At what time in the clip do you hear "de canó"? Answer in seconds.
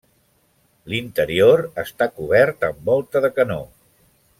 3.27-3.63